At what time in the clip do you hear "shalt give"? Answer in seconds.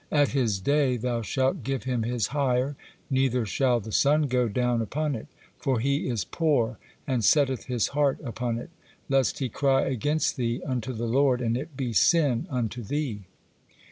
1.21-1.83